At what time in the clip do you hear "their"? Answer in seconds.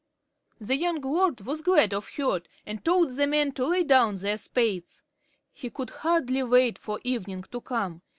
4.15-4.37